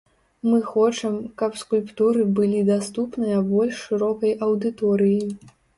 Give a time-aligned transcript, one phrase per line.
[0.49, 5.23] Мы хочам, каб скульптуры былі даступныя больш шырокай аўдыторыі.